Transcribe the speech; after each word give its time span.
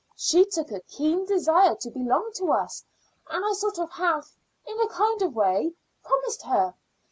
She 0.17 0.45
took 0.45 0.71
a 0.71 0.79
keen 0.79 1.25
desire 1.27 1.75
to 1.75 1.91
belong 1.91 2.31
to 2.37 2.51
us, 2.51 2.83
and 3.29 3.45
I 3.45 3.53
sort 3.53 3.77
of 3.77 3.91
half, 3.91 4.35
in 4.65 4.79
a 4.79 4.87
kind 4.87 5.21
of 5.21 5.27
a 5.35 5.37
way, 5.37 5.75
promised 6.03 6.41
her. 6.41 6.73